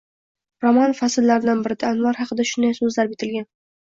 [0.63, 3.49] Roman fasllaridan birida Anvar haqida shunday so’zlar bitilgan: